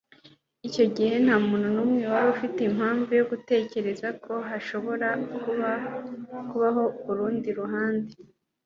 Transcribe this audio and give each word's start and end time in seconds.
icyo 0.67 0.85
gihe 0.95 1.13
ntamuntu 1.25 1.67
numwe 1.75 2.03
wari 2.13 2.27
ufite 2.35 2.59
impamvu 2.69 3.09
yo 3.19 3.25
gutekereza 3.31 4.07
ko 4.23 4.33
hashobora 4.49 5.07
kubaho 6.49 6.83
urundi 7.09 7.49
ruhande 7.59 8.13